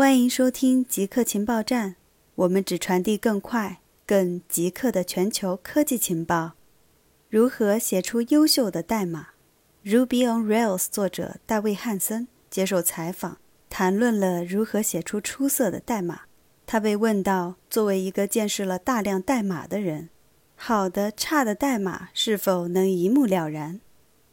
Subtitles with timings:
[0.00, 1.96] 欢迎收听极客情报站，
[2.34, 6.52] 我们只传递更快、更极客的全球科技情报。
[7.28, 9.26] 如何写出优秀的代码
[9.84, 13.36] ？Ruby on Rails 作者大卫·汉森接受采访，
[13.68, 16.22] 谈论了如何写出出色的代码。
[16.64, 20.08] 他被问到：“作为一个见识了大量代码的人，
[20.56, 23.82] 好的、差的代码是否能一目了然？”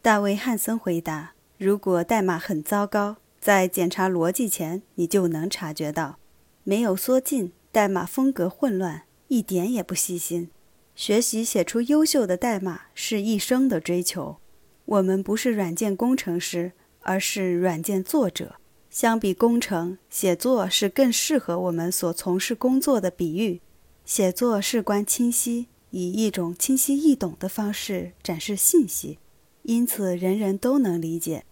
[0.00, 3.16] 大卫·汉森回答：“如果代码很糟糕。”
[3.46, 6.18] 在检查逻辑前，你就能察觉到
[6.64, 10.50] 没有缩进，代码风格混乱，一点也不细心。
[10.96, 14.38] 学习写出优秀的代码是一生的追求。
[14.86, 18.56] 我们不是软件工程师，而是软件作者。
[18.90, 23.60] 相比工程，写作是更适合我们所从事工作的比喻。
[24.04, 29.20] 写作事关清晰，以一种清晰易懂的方式展示信息，
[29.62, 31.44] 因此人人都能理解。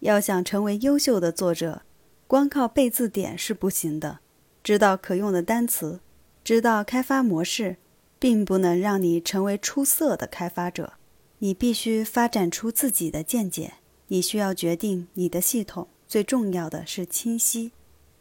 [0.00, 1.82] 要想成为优秀的作者，
[2.26, 4.20] 光靠背字典是不行的。
[4.62, 6.00] 知道可用的单词，
[6.44, 7.76] 知道开发模式，
[8.18, 10.94] 并不能让你成为出色的开发者。
[11.38, 13.74] 你必须发展出自己的见解。
[14.08, 15.88] 你需要决定你的系统。
[16.06, 17.72] 最重要的是清晰。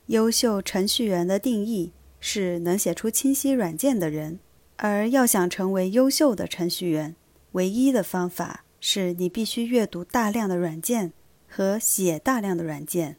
[0.07, 4.39] 优秀程序员的定义是能写出清晰软件的人。
[4.75, 7.15] 而要想成为优秀的程序员，
[7.53, 11.13] 唯一的方法是你必须阅读大量的软件。
[11.47, 13.17] 和写大量的软件。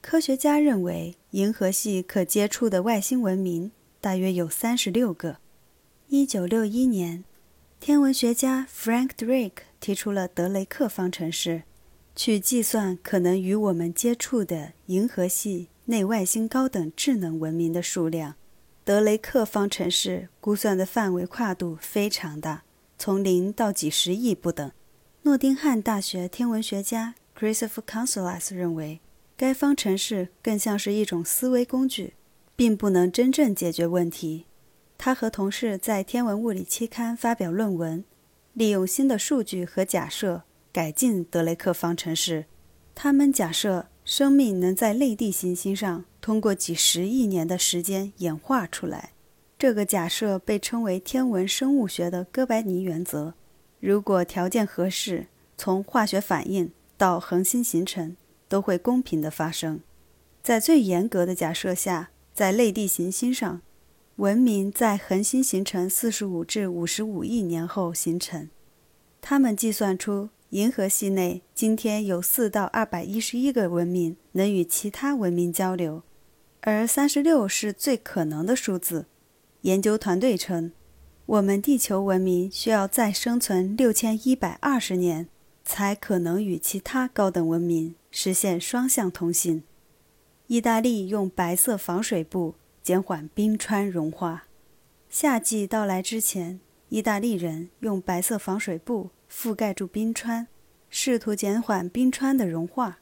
[0.00, 5.36] 科学家认为，银河系可接触的外星文明大约有三十六个。
[6.08, 7.22] 一九六一年，
[7.78, 11.64] 天文学家 Frank Drake 提出了德雷克方程式，
[12.16, 18.34] 去计算可能与我们接触的银河系内外星高等智能文明的数量。
[18.82, 22.64] 德雷克方程式估算的范围跨度非常大，
[22.98, 24.72] 从零到几十亿不等。
[25.22, 27.14] 诺丁汉大学天文学家。
[27.40, 29.00] Christopher Consolas 认为，
[29.34, 32.12] 该方程式更像是一种思维工具，
[32.54, 34.44] 并不能真正解决问题。
[34.98, 38.04] 他和同事在《天文物理》期刊发表论文，
[38.52, 42.44] 利用新的数据和假设改进德雷克方程式。
[42.94, 49.12] 他们假设生命能在类地行星上通过几十亿年的时间演化出来。
[49.58, 53.32] 这个假设被称为天文生物学的哥白尼原则。
[53.78, 56.70] 如果条件合适，从化学反应。
[57.00, 58.14] 到恒星形成
[58.46, 59.80] 都会公平的发生，
[60.42, 63.62] 在最严格的假设下，在类地行星上，
[64.16, 68.50] 文明在恒星形成四十五至五十五亿年后形成。
[69.22, 76.02] 他们计算出银河系内今天有四到二百一十一个文明能与其他文明交流，
[76.60, 79.06] 而三十六是最可能的数字。
[79.62, 80.72] 研究团队称，
[81.24, 85.28] 我们地球文明需要再生存六千一百二十年。
[85.70, 89.62] 才可能与其他高等文明实现双向通信。
[90.48, 94.48] 意大利用白色防水布减缓冰川融化。
[95.08, 96.58] 夏季到来之前，
[96.88, 100.48] 意大利人用白色防水布覆盖住冰川，
[100.88, 102.98] 试图减缓冰川的融化。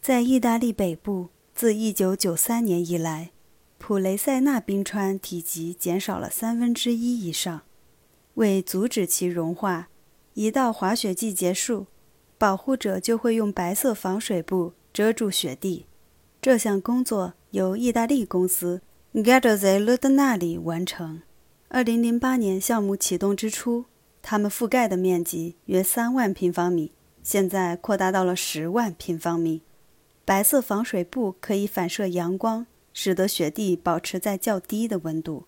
[0.00, 3.32] 在意大利北部，自1993年以来，
[3.76, 7.60] 普雷塞纳冰川体积减少了三分之一以上。
[8.36, 9.90] 为阻止其融化，
[10.32, 11.88] 一到滑雪季结束。
[12.38, 15.86] 保护者就会用白色防水布遮住雪地。
[16.42, 18.82] 这项工作由意大利公司
[19.14, 21.22] Garzei Ludnali 完成。
[21.70, 23.86] 2008年项目启动之初，
[24.22, 26.92] 他们覆盖的面积约3万平方米，
[27.22, 29.62] 现在扩大到了10万平方米。
[30.24, 35.46] 白色防水布可以反射阳光，使得雪地保持在较低的温度。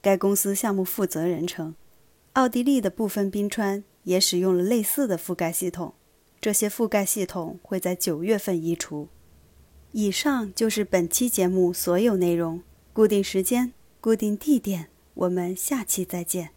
[0.00, 1.74] 该公司项目负责人称，
[2.32, 5.94] 奥地利的部分冰川也使用了类似的覆盖系统。
[6.42, 9.08] 这些覆盖系统会在九月份移除。
[9.92, 12.60] 以上就是本期节目所有内容。
[12.92, 16.52] 固定时间，固定地点，我们下期再见。